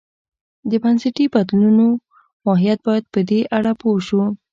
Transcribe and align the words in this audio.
د 0.69 0.71
بنسټي 0.83 1.25
بدلونو 1.35 1.85
ماهیت 2.45 2.79
باید 2.87 3.05
په 3.13 3.19
دې 3.29 3.39
اړه 3.57 3.71
پوه 3.81 3.99
شو. 4.07 4.21